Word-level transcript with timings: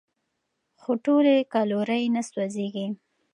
خو 0.81 0.91
ټولې 1.05 1.35
کالورۍ 1.53 2.03
نه 2.15 2.21
سوځېږي. 2.29 2.87